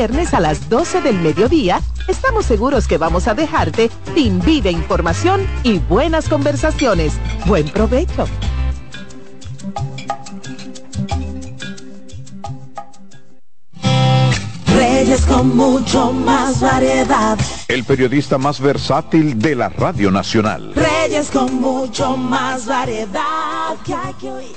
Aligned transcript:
viernes 0.00 0.32
a 0.32 0.40
las 0.40 0.70
12 0.70 1.02
del 1.02 1.18
mediodía, 1.18 1.82
estamos 2.08 2.46
seguros 2.46 2.88
que 2.88 2.96
vamos 2.96 3.28
a 3.28 3.34
dejarte 3.34 3.90
sin 4.14 4.40
vida 4.40 4.70
información 4.70 5.46
y 5.62 5.78
buenas 5.78 6.26
conversaciones. 6.26 7.12
Buen 7.44 7.68
provecho. 7.68 8.24
Reyes 14.68 15.26
con 15.26 15.54
mucho 15.54 16.12
más 16.14 16.62
variedad. 16.62 17.38
El 17.68 17.84
periodista 17.84 18.38
más 18.38 18.58
versátil 18.58 19.38
de 19.38 19.54
la 19.54 19.68
Radio 19.68 20.10
Nacional. 20.10 20.72
Reyes 20.74 21.30
con 21.30 21.60
mucho 21.60 22.16
más 22.16 22.64
variedad 22.64 23.76
que 23.84 23.92
hay 23.92 24.14
que 24.14 24.32
oír. 24.32 24.56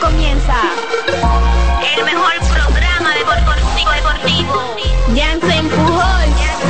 Comienza 0.00 0.54
el 1.96 2.04
mejor 2.04 2.32
programa 2.52 3.14
deportivo 3.14 3.90
deportivo. 3.92 4.76
Empujó, 5.06 5.06
ya 5.16 5.38
se 5.38 5.58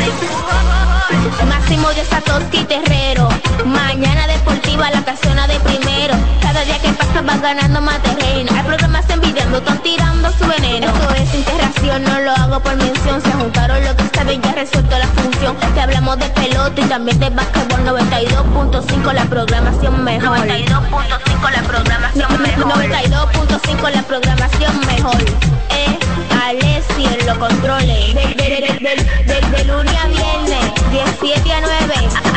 empujó. 0.07 1.47
Máximo 1.49 1.89
de 1.91 2.05
Satoshi 2.05 2.65
Terrero. 2.65 3.29
Mañana 3.65 4.27
deportiva 4.27 4.91
la 4.91 5.05
casona 5.05 5.47
de 5.47 5.59
primero. 5.61 6.15
Cada 6.41 6.65
día 6.65 6.79
que 6.79 6.93
pasa 6.93 7.23
va 7.23 7.37
ganando 7.37 7.81
más 7.81 8.01
terreno. 8.03 8.53
Hay 8.55 8.63
programas 8.63 9.09
envidiando, 9.11 9.59
están 9.59 9.79
tirando 9.83 10.31
su 10.33 10.47
veneno. 10.47 10.87
Esto 10.87 11.15
es 11.15 11.35
integración, 11.35 12.05
no 12.05 12.21
lo 12.21 12.31
hago 12.33 12.61
por 12.61 12.77
mención. 12.77 13.21
Se 13.23 13.33
juntaron 13.33 13.85
lo 13.85 13.97
que 13.97 14.06
ya 14.35 14.53
resuelto 14.53 14.99
la 14.99 15.07
función. 15.07 15.57
Te 15.75 15.81
hablamos 15.81 16.19
de 16.19 16.29
pelota 16.31 16.81
y 16.81 16.85
también 16.85 17.19
de 17.19 17.31
básquetbol 17.31 17.81
92.5 17.85 19.13
la 19.13 19.25
programación 19.25 20.05
mejor. 20.05 20.39
92.5 20.39 21.51
la 21.51 21.63
programación 21.63 22.43
mejor. 22.43 22.73
92.5 22.85 23.91
la 23.91 24.03
programación 24.03 24.81
mejor. 24.87 25.23
Eh, 25.71 25.99
Alessi 26.45 27.07
en 27.07 27.27
los 27.27 27.39
controles. 27.39 28.15
De, 28.15 28.21
de, 28.35 28.45
de, 28.45 29.33
de, 29.33 29.57
de 29.57 29.65
lunes 29.65 29.95
a 29.95 30.07
viernes, 30.09 30.73
17 30.91 31.53
a 31.53 31.61
9. 31.61 32.36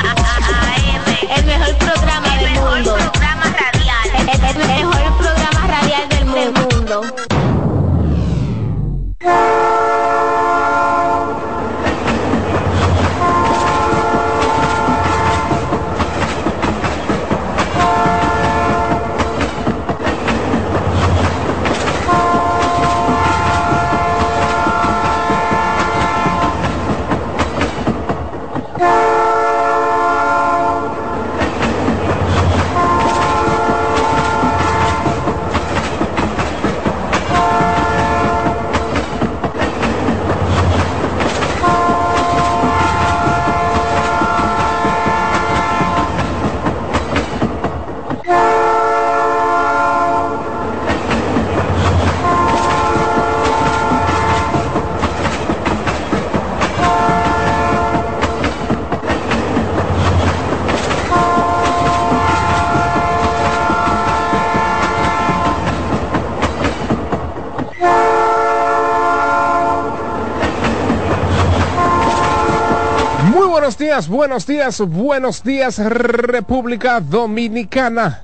Días, 73.89 74.07
buenos 74.07 74.45
días, 74.45 74.81
buenos 74.81 75.41
días 75.41 75.79
República 75.79 77.01
Dominicana. 77.01 78.21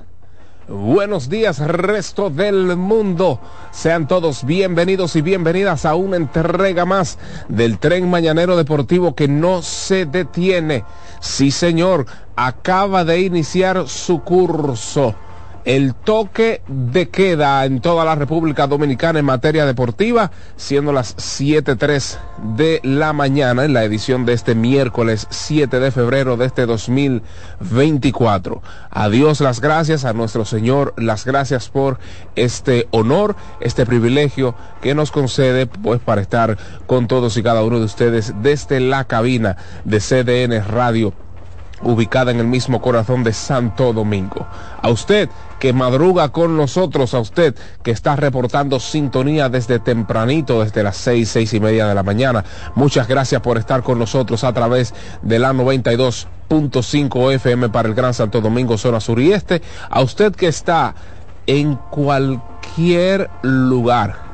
Buenos 0.68 1.28
días 1.28 1.58
resto 1.58 2.30
del 2.30 2.76
mundo. 2.76 3.40
Sean 3.72 4.06
todos 4.06 4.44
bienvenidos 4.44 5.16
y 5.16 5.22
bienvenidas 5.22 5.84
a 5.84 5.96
una 5.96 6.18
entrega 6.18 6.84
más 6.84 7.18
del 7.48 7.78
tren 7.78 8.08
mañanero 8.08 8.56
deportivo 8.56 9.16
que 9.16 9.26
no 9.26 9.60
se 9.60 10.06
detiene. 10.06 10.84
Sí 11.18 11.50
señor, 11.50 12.06
acaba 12.36 13.02
de 13.04 13.22
iniciar 13.22 13.88
su 13.88 14.22
curso. 14.22 15.16
El 15.66 15.96
toque 15.96 16.62
de 16.68 17.08
queda 17.08 17.64
en 17.64 17.80
toda 17.80 18.04
la 18.04 18.14
República 18.14 18.68
Dominicana 18.68 19.18
en 19.18 19.24
materia 19.24 19.66
deportiva, 19.66 20.30
siendo 20.54 20.92
las 20.92 21.16
7.03 21.16 22.18
de 22.54 22.80
la 22.84 23.12
mañana 23.12 23.64
en 23.64 23.72
la 23.72 23.82
edición 23.82 24.26
de 24.26 24.32
este 24.32 24.54
miércoles 24.54 25.26
7 25.28 25.80
de 25.80 25.90
febrero 25.90 26.36
de 26.36 26.46
este 26.46 26.66
2024. 26.66 28.62
A 28.90 29.08
Dios 29.08 29.40
las 29.40 29.60
gracias, 29.60 30.04
a 30.04 30.12
nuestro 30.12 30.44
Señor 30.44 30.94
las 30.96 31.24
gracias 31.24 31.68
por 31.68 31.98
este 32.36 32.86
honor, 32.92 33.34
este 33.58 33.86
privilegio 33.86 34.54
que 34.80 34.94
nos 34.94 35.10
concede 35.10 35.66
pues 35.66 36.00
para 36.00 36.20
estar 36.20 36.58
con 36.86 37.08
todos 37.08 37.36
y 37.36 37.42
cada 37.42 37.64
uno 37.64 37.80
de 37.80 37.86
ustedes 37.86 38.34
desde 38.40 38.78
la 38.78 39.02
cabina 39.02 39.56
de 39.84 39.98
CDN 39.98 40.64
Radio 40.64 41.25
ubicada 41.82 42.30
en 42.30 42.40
el 42.40 42.46
mismo 42.46 42.80
corazón 42.80 43.24
de 43.24 43.32
Santo 43.32 43.92
Domingo. 43.92 44.46
A 44.80 44.88
usted 44.88 45.28
que 45.58 45.72
madruga 45.72 46.30
con 46.30 46.56
nosotros, 46.56 47.14
a 47.14 47.20
usted 47.20 47.54
que 47.82 47.90
está 47.90 48.16
reportando 48.16 48.80
sintonía 48.80 49.48
desde 49.48 49.78
tempranito, 49.78 50.62
desde 50.62 50.82
las 50.82 50.96
seis, 50.96 51.30
seis 51.30 51.52
y 51.54 51.60
media 51.60 51.86
de 51.86 51.94
la 51.94 52.02
mañana. 52.02 52.44
Muchas 52.74 53.08
gracias 53.08 53.40
por 53.40 53.58
estar 53.58 53.82
con 53.82 53.98
nosotros 53.98 54.44
a 54.44 54.52
través 54.52 54.94
de 55.22 55.38
la 55.38 55.52
92.5 55.52 57.32
FM 57.34 57.68
para 57.70 57.88
el 57.88 57.94
Gran 57.94 58.14
Santo 58.14 58.40
Domingo, 58.40 58.78
zona 58.78 59.00
sur 59.00 59.20
y 59.20 59.32
este. 59.32 59.62
A 59.90 60.02
usted 60.02 60.34
que 60.34 60.48
está 60.48 60.94
en 61.46 61.76
cualquier 61.90 63.30
lugar 63.42 64.25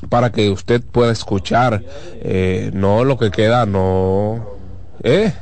para 0.09 0.33
que 0.33 0.51
usted 0.51 0.83
pueda 0.83 1.13
escuchar, 1.13 1.83
eh, 2.21 2.71
no 2.75 3.05
lo 3.05 3.19
que 3.19 3.31
queda, 3.31 3.67
no, 3.67 4.47
¿eh? 5.03 5.33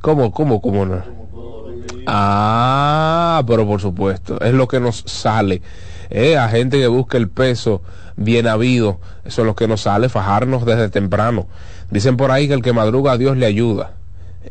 ¿Cómo, 0.00 0.32
cómo, 0.32 0.60
cómo 0.60 0.86
no? 0.86 1.02
Ah, 2.06 3.42
pero 3.46 3.66
por 3.66 3.80
supuesto, 3.80 4.40
es 4.40 4.54
lo 4.54 4.66
que 4.68 4.80
nos 4.80 5.02
sale. 5.06 5.60
Eh, 6.10 6.38
a 6.38 6.48
gente 6.48 6.78
que 6.78 6.86
busca 6.86 7.18
el 7.18 7.28
peso 7.28 7.82
bien 8.16 8.46
habido, 8.46 8.98
eso 9.24 9.42
es 9.42 9.46
lo 9.46 9.54
que 9.54 9.68
nos 9.68 9.82
sale, 9.82 10.08
fajarnos 10.08 10.64
desde 10.64 10.88
temprano. 10.88 11.46
Dicen 11.90 12.16
por 12.16 12.30
ahí 12.30 12.48
que 12.48 12.54
el 12.54 12.62
que 12.62 12.72
madruga 12.72 13.12
a 13.12 13.18
Dios 13.18 13.36
le 13.36 13.46
ayuda. 13.46 13.92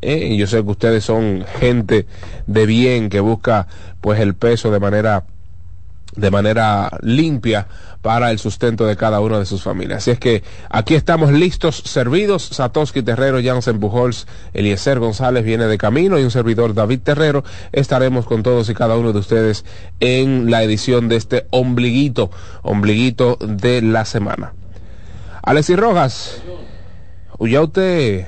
Eh, 0.01 0.35
yo 0.37 0.45
sé 0.45 0.63
que 0.63 0.69
ustedes 0.69 1.03
son 1.03 1.45
gente 1.59 2.05
de 2.45 2.65
bien 2.65 3.09
que 3.09 3.19
busca 3.19 3.67
pues 4.01 4.19
el 4.19 4.35
peso 4.35 4.69
de 4.69 4.79
manera 4.79 5.23
de 6.15 6.31
manera 6.31 6.89
limpia 7.01 7.67
para 8.01 8.31
el 8.31 8.39
sustento 8.39 8.85
de 8.85 8.95
cada 8.95 9.19
una 9.19 9.39
de 9.39 9.45
sus 9.45 9.63
familias. 9.63 9.99
Así 9.99 10.11
es 10.11 10.19
que 10.19 10.43
aquí 10.69 10.95
estamos 10.95 11.31
listos, 11.31 11.75
servidos. 11.85 12.43
Satoshi 12.43 13.03
Terrero, 13.03 13.39
Jansen 13.43 13.79
Pujols, 13.79 14.27
Eliezer 14.53 14.99
González 14.99 15.43
viene 15.43 15.65
de 15.65 15.77
camino 15.77 16.17
y 16.17 16.23
un 16.23 16.31
servidor 16.31 16.73
David 16.73 17.01
Terrero. 17.01 17.43
Estaremos 17.71 18.25
con 18.25 18.43
todos 18.43 18.69
y 18.69 18.73
cada 18.73 18.97
uno 18.97 19.13
de 19.13 19.19
ustedes 19.19 19.65
en 19.99 20.49
la 20.49 20.63
edición 20.63 21.09
de 21.09 21.17
este 21.17 21.47
ombliguito, 21.49 22.31
ombliguito 22.61 23.37
de 23.41 23.81
la 23.81 24.05
semana. 24.05 24.53
Alexis 25.43 25.77
Rojas, 25.77 26.41
ya 27.39 27.61
usted 27.61 28.27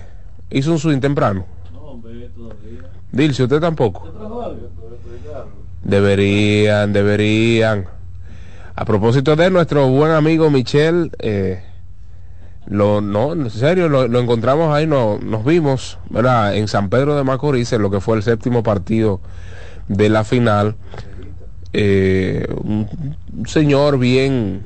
hizo 0.49 0.71
un 0.71 0.79
swing 0.79 0.99
temprano. 0.99 1.45
No, 1.71 2.01
todavía. 2.35 2.89
Dilce, 3.11 3.43
usted 3.43 3.59
tampoco. 3.59 4.07
Deberían, 5.83 6.93
deberían. 6.93 7.85
A 8.75 8.85
propósito 8.85 9.35
de 9.35 9.49
nuestro 9.49 9.87
buen 9.87 10.11
amigo 10.11 10.49
Michel, 10.49 11.11
eh, 11.19 11.63
lo, 12.65 13.01
no, 13.01 13.33
en 13.33 13.49
serio, 13.49 13.89
lo, 13.89 14.19
encontramos 14.19 14.73
ahí, 14.73 14.85
no, 14.85 15.17
nos 15.19 15.43
vimos, 15.43 15.97
¿verdad? 16.09 16.55
En 16.55 16.67
San 16.67 16.89
Pedro 16.89 17.15
de 17.15 17.23
Macorís, 17.23 17.73
en 17.73 17.81
lo 17.81 17.89
que 17.89 17.99
fue 17.99 18.15
el 18.15 18.23
séptimo 18.23 18.63
partido 18.63 19.21
de 19.87 20.09
la 20.09 20.23
final. 20.23 20.75
Eh, 21.73 22.47
un, 22.63 22.87
señor 23.45 23.97
bien 23.97 24.63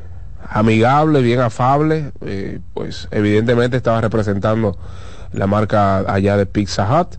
amigable, 0.48 1.22
bien 1.22 1.40
afable, 1.40 2.12
eh, 2.22 2.60
pues 2.74 3.08
evidentemente 3.12 3.78
estaba 3.78 4.02
representando 4.02 4.78
la 5.32 5.48
marca 5.48 6.00
allá 6.00 6.38
de 6.38 6.46
Pizza 6.46 6.88
Hut, 6.88 7.16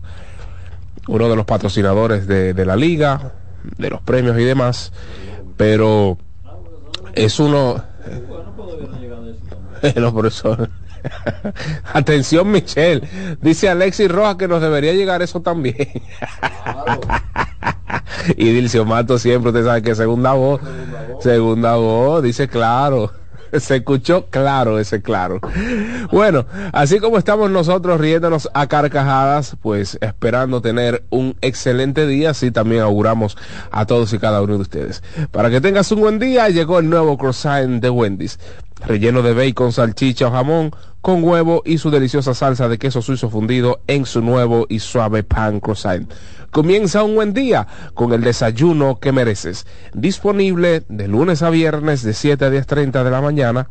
uno 1.07 1.29
de 1.29 1.35
los 1.35 1.45
patrocinadores 1.45 2.27
de, 2.27 2.53
de 2.53 2.65
la 2.65 2.75
liga, 2.75 3.33
de 3.77 3.89
los 3.89 4.01
premios 4.01 4.37
y 4.39 4.43
demás, 4.43 4.91
pero 5.57 6.17
es 7.13 7.39
uno... 7.39 7.83
los 9.95 10.13
profesores. 10.13 10.69
Atención, 11.93 12.49
Michelle. 12.51 13.37
Dice 13.41 13.69
Alexis 13.69 14.09
Rojas 14.09 14.35
que 14.35 14.47
nos 14.47 14.61
debería 14.61 14.93
llegar 14.93 15.21
eso 15.21 15.41
también. 15.41 15.75
y 18.37 18.45
Dilcio 18.51 18.85
Mato 18.85 19.17
siempre, 19.17 19.49
usted 19.49 19.65
sabe 19.65 19.81
que 19.81 19.95
segunda 19.95 20.33
voz, 20.33 20.61
segunda 21.19 21.75
voz, 21.75 22.23
dice 22.23 22.47
claro. 22.47 23.11
Se 23.59 23.77
escuchó 23.77 24.25
claro 24.29 24.79
ese 24.79 25.01
claro. 25.01 25.39
Bueno, 26.11 26.45
así 26.73 26.99
como 26.99 27.17
estamos 27.17 27.49
nosotros 27.49 27.99
riéndonos 27.99 28.49
a 28.53 28.67
carcajadas, 28.67 29.55
pues 29.61 29.97
esperando 30.01 30.61
tener 30.61 31.03
un 31.09 31.35
excelente 31.41 32.07
día, 32.07 32.31
así 32.31 32.51
también 32.51 32.81
auguramos 32.81 33.37
a 33.71 33.85
todos 33.85 34.13
y 34.13 34.19
cada 34.19 34.41
uno 34.41 34.55
de 34.55 34.61
ustedes. 34.61 35.03
Para 35.31 35.49
que 35.49 35.61
tengas 35.61 35.91
un 35.91 36.01
buen 36.01 36.19
día, 36.19 36.49
llegó 36.49 36.79
el 36.79 36.89
nuevo 36.89 37.17
croissant 37.17 37.81
de 37.81 37.89
Wendy's, 37.89 38.39
relleno 38.85 39.21
de 39.21 39.33
bacon, 39.33 39.71
salchicha 39.71 40.27
o 40.27 40.31
jamón, 40.31 40.71
con 41.01 41.23
huevo 41.23 41.61
y 41.65 41.77
su 41.77 41.91
deliciosa 41.91 42.33
salsa 42.33 42.67
de 42.67 42.77
queso 42.77 43.01
suizo 43.01 43.29
fundido 43.29 43.81
en 43.87 44.05
su 44.05 44.21
nuevo 44.21 44.65
y 44.69 44.79
suave 44.79 45.23
pan 45.23 45.59
croissant. 45.59 46.11
Comienza 46.51 47.03
un 47.03 47.15
buen 47.15 47.33
día 47.33 47.67
con 47.93 48.13
el 48.13 48.21
desayuno 48.21 48.99
que 48.99 49.11
mereces. 49.11 49.67
Disponible 49.93 50.83
de 50.87 51.07
lunes 51.07 51.41
a 51.43 51.49
viernes 51.49 52.01
de 52.01 52.13
7 52.13 52.45
a 52.45 52.49
10.30 52.49 53.03
de 53.03 53.11
la 53.11 53.21
mañana. 53.21 53.69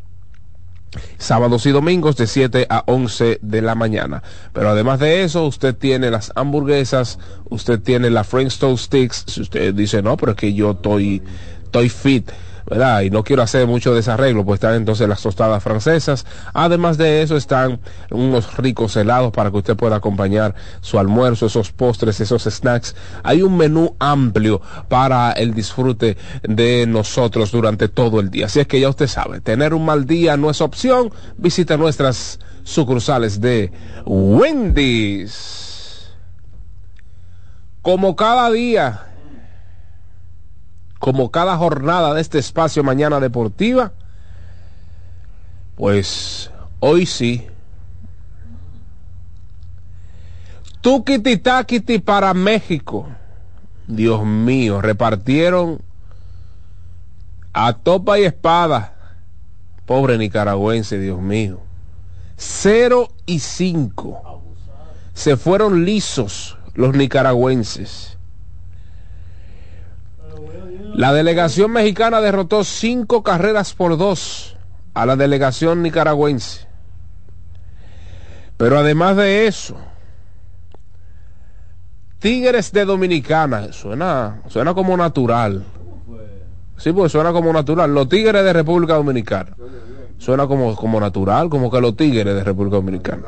Sábados 1.19 1.67
y 1.67 1.71
domingos 1.71 2.17
de 2.17 2.27
7 2.27 2.67
a 2.69 2.85
11 2.87 3.41
de 3.43 3.63
la 3.63 3.75
mañana. 3.75 4.23
Pero 4.53 4.69
además 4.69 5.01
de 5.01 5.25
eso, 5.25 5.45
usted 5.45 5.75
tiene 5.75 6.11
las 6.11 6.31
hamburguesas, 6.37 7.19
usted 7.49 7.81
tiene 7.81 8.11
la 8.11 8.23
French 8.23 8.59
Toast 8.59 8.85
Sticks. 8.85 9.25
Si 9.27 9.41
usted 9.41 9.75
dice, 9.75 10.03
no, 10.03 10.17
pero 10.17 10.33
es 10.33 10.39
que 10.39 10.55
yo 10.55 10.73
estoy, 10.73 11.23
estoy 11.65 11.89
fit 11.89 12.31
Y 13.03 13.11
no 13.11 13.25
quiero 13.25 13.43
hacer 13.43 13.67
mucho 13.67 13.95
desarreglo, 13.95 14.45
pues 14.45 14.57
están 14.57 14.75
entonces 14.75 15.07
las 15.09 15.23
tostadas 15.23 15.63
francesas. 15.63 16.25
Además 16.55 16.97
de 16.97 17.23
eso 17.23 17.37
están 17.37 17.79
unos 18.11 18.57
ricos 18.57 18.97
helados 18.97 19.33
para 19.33 19.51
que 19.51 19.59
usted 19.59 19.77
pueda 19.77 19.97
acompañar 19.97 20.55
su 20.81 20.99
almuerzo, 20.99 21.47
esos 21.47 21.73
postres, 21.73 22.21
esos 22.21 22.45
snacks. 22.45 22.97
Hay 23.23 23.43
un 23.43 23.57
menú 23.57 23.95
amplio 23.99 24.63
para 24.89 25.33
el 25.33 25.53
disfrute 25.55 26.17
de 26.43 26.87
nosotros 26.87 27.53
durante 27.53 27.89
todo 27.89 28.21
el 28.21 28.31
día. 28.31 28.47
Así 28.47 28.61
es 28.61 28.67
que 28.67 28.81
ya 28.81 28.89
usted 28.89 29.09
sabe, 29.09 29.41
tener 29.41 29.75
un 29.75 29.85
mal 29.85 30.07
día 30.07 30.37
no 30.37 30.49
es 30.49 30.61
opción. 30.63 31.13
Visita 31.37 31.77
nuestras 31.77 32.39
sucursales 32.63 33.41
de 33.41 33.73
Wendy's. 34.07 35.65
Como 37.83 38.17
cada 38.17 38.51
día 38.51 39.14
como 41.05 41.31
cada 41.31 41.59
jornada 41.59 42.15
de 42.15 42.23
este 42.23 42.39
espacio 42.39 42.83
Mañana 42.83 43.21
Deportiva, 43.21 43.93
pues 45.77 46.51
hoy 46.81 47.05
sí. 47.05 47.47
Tukiti 50.81 51.37
Takiti 51.37 51.99
para 51.99 52.33
México. 52.33 53.06
Dios 53.87 54.25
mío, 54.25 54.81
repartieron 54.81 55.83
a 57.53 57.75
topa 57.75 58.19
y 58.19 58.25
espada. 58.25 58.95
Pobre 59.85 60.17
nicaragüense, 60.17 60.99
Dios 60.99 61.21
mío. 61.21 61.61
Cero 62.39 63.11
y 63.27 63.41
cinco. 63.41 64.43
Se 65.13 65.37
fueron 65.37 65.84
lisos 65.84 66.56
los 66.73 66.96
nicaragüenses. 66.96 68.14
La 70.94 71.13
delegación 71.13 71.72
mexicana 71.72 72.20
derrotó 72.20 72.63
cinco 72.63 73.24
carreras 73.24 73.74
por 73.74 73.98
dos 73.98 74.56
a 74.94 75.06
la 75.06 75.17
delegación 75.17 75.82
nicaragüense. 75.82 76.69
Pero 78.56 78.79
además 78.79 79.17
de 79.17 79.48
eso, 79.48 79.77
Tigres 82.20 82.70
de 82.70 82.84
Dominicana, 82.84 83.72
suena, 83.72 84.43
suena 84.46 84.72
como 84.72 84.96
natural. 84.96 85.65
Sí, 86.77 86.93
pues 86.93 87.10
suena 87.10 87.32
como 87.32 87.53
natural. 87.53 87.93
Los 87.93 88.08
Tigres 88.08 88.44
de 88.44 88.53
República 88.53 88.94
Dominicana. 88.94 89.56
Suena 90.19 90.46
como, 90.46 90.77
como 90.77 91.01
natural, 91.01 91.48
como 91.48 91.72
que 91.72 91.81
los 91.81 91.96
Tigres 91.96 92.34
de 92.36 92.44
República 92.44 92.77
Dominicana. 92.77 93.22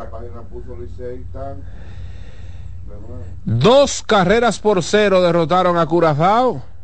Dos 3.45 4.03
carreras 4.05 4.61
por 4.61 4.85
cero 4.85 5.21
derrotaron 5.21 5.77
a 5.79 5.87
Curazao 5.87 6.76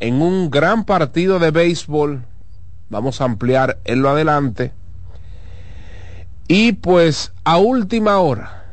en 0.00 0.22
un 0.22 0.50
gran 0.50 0.84
partido 0.84 1.38
de 1.38 1.50
béisbol. 1.50 2.24
Vamos 2.88 3.20
a 3.20 3.24
ampliar 3.24 3.78
en 3.84 4.02
lo 4.02 4.10
adelante. 4.10 4.72
Y 6.48 6.72
pues 6.72 7.32
a 7.44 7.58
última 7.58 8.18
hora, 8.18 8.64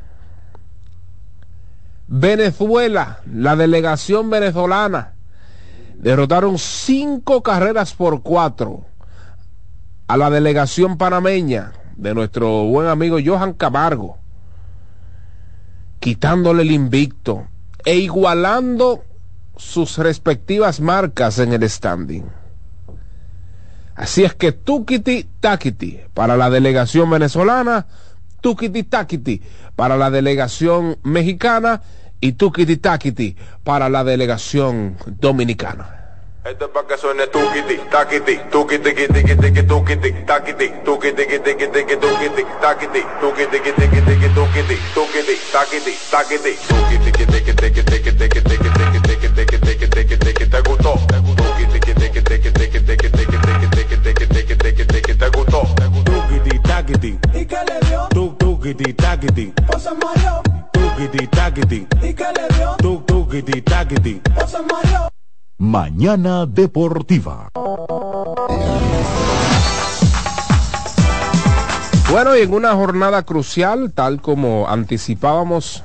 Venezuela, 2.07 3.21
la 3.25 3.55
delegación 3.55 4.29
venezolana, 4.29 5.13
derrotaron 5.95 6.59
cinco 6.59 7.41
carreras 7.41 7.93
por 7.93 8.21
cuatro 8.21 8.85
a 10.07 10.17
la 10.17 10.29
delegación 10.29 10.97
panameña 10.97 11.71
de 11.95 12.13
nuestro 12.13 12.65
buen 12.65 12.87
amigo 12.87 13.17
Johan 13.23 13.53
Camargo, 13.53 14.17
quitándole 15.99 16.63
el 16.63 16.71
invicto 16.71 17.47
e 17.85 17.95
igualando 17.95 19.03
sus 19.57 19.97
respectivas 19.97 20.79
marcas 20.79 21.39
en 21.39 21.53
el 21.53 21.69
standing. 21.69 22.23
Así 23.95 24.23
es 24.23 24.33
que 24.33 24.51
Tukiti 24.51 25.27
Takiti 25.39 25.99
para 26.13 26.35
la 26.35 26.49
delegación 26.49 27.09
venezolana, 27.09 27.85
Tukiti 28.41 28.83
Takiti 28.83 29.41
para 29.75 29.97
la 29.97 30.09
delegación 30.09 30.97
mexicana 31.03 31.81
y 32.19 32.33
Tukiti 32.33 32.77
Takiti 32.77 33.35
para 33.63 33.89
la 33.89 34.03
delegación 34.03 34.97
dominicana. 35.05 36.02
Esto 36.45 36.65
es 36.65 36.71
para 36.71 36.85
que 36.87 36.97
suene 36.97 37.25
tiqui, 37.27 37.61
tiqui, 37.61 37.77
tuquiti, 37.87 38.37
taquiti, 38.51 38.51
tuquiti, 38.51 38.93
tiqui, 41.39 41.67
tiqui, 41.67 41.95
tuquiti, 41.95 42.43
taquiti, 42.59 43.01
tuquiti, 43.21 43.59
tiqui, 43.61 44.01
tiqui, 44.01 44.29
tuquiti, 44.35 44.77
tuquiti, 44.93 45.35
taquiti, 45.53 45.93
taquiti, 46.11 46.57
tuquiti, 46.67 47.11
tiqui, 47.11 47.25
tiqui, 47.25 47.53
tiqui, 47.53 47.83
tiqui, 47.83 48.11
tiqui, 48.11 48.41
tiqui, 48.43 48.43
tiqui, 48.43 48.69
tiqui, 49.07 49.29
tiqui, 49.31 49.57
tiqui, 49.87 50.17
tiqui, 50.17 50.45
te 50.49 50.61
gustó, 50.67 50.93
tiqui, 51.07 51.79
tiqui, 51.79 51.93
tiqui, 51.93 52.21
tiqui, 52.21 52.51
tiqui, 52.51 52.79
tiqui, 52.83 53.07
tiqui, 53.39 53.63
tiqui, 54.67 54.85
tiqui, 54.85 55.13
te 55.15 55.29
gustó, 55.29 55.61
tuquiti, 56.03 56.59
taquiti, 56.59 57.17
¿Y 57.33 57.45
qué 57.45 57.57
le 57.69 57.79
dio? 57.87 58.07
tu, 58.09 58.35
tuquiti, 58.37 58.93
taquiti, 58.93 59.53
Pues 59.65 59.83
se 59.83 59.91
mareó. 59.91 60.41
tuquiti, 60.73 61.27
taquiti, 61.27 61.87
¿Y 62.01 62.13
qué 62.13 62.25
le 62.35 62.47
dio? 62.57 62.75
tu, 62.79 63.01
tuquiti, 63.05 63.61
taquiti. 63.61 64.21
Pues 64.35 64.49
se 64.51 64.61
mareó. 64.61 65.12
Mañana 65.63 66.45
Deportiva. 66.45 67.47
Bueno, 72.11 72.35
y 72.35 72.41
en 72.41 72.53
una 72.53 72.73
jornada 72.73 73.23
crucial, 73.23 73.93
tal 73.93 74.21
como 74.21 74.67
anticipábamos 74.67 75.81